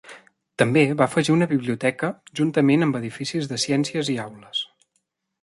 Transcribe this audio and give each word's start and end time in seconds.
També 0.61 0.81
va 1.01 1.07
afegir 1.07 1.33
una 1.35 1.47
biblioteca 1.51 2.09
juntament 2.41 2.87
amb 2.87 2.99
edificis 3.01 3.53
de 3.53 3.61
ciències 3.67 4.11
i 4.17 4.19
aules. 4.27 4.65